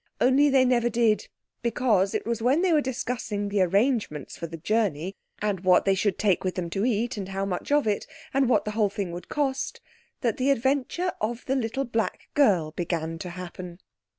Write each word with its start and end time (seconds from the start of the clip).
Only 0.19 0.49
they 0.49 0.65
never 0.65 0.89
did, 0.89 1.27
because 1.61 2.15
it 2.15 2.25
was 2.25 2.41
when 2.41 2.63
they 2.63 2.73
were 2.73 2.81
discussing 2.81 3.49
the 3.49 3.61
arrangements 3.61 4.35
for 4.35 4.47
the 4.47 4.57
journey, 4.57 5.15
and 5.43 5.59
what 5.59 5.85
they 5.85 5.93
should 5.93 6.17
take 6.17 6.43
with 6.43 6.55
them 6.55 6.71
to 6.71 6.83
eat 6.83 7.17
and 7.17 7.29
how 7.29 7.45
much 7.45 7.71
of 7.71 7.85
it, 7.85 8.07
and 8.33 8.49
what 8.49 8.65
the 8.65 8.71
whole 8.71 8.89
thing 8.89 9.11
would 9.11 9.29
cost, 9.29 9.79
that 10.21 10.37
the 10.37 10.49
adventure 10.49 11.11
of 11.21 11.45
the 11.45 11.55
Little 11.55 11.85
Black 11.85 12.29
Girl 12.33 12.71
began 12.71 13.19
to 13.19 13.29
happen. 13.29 13.77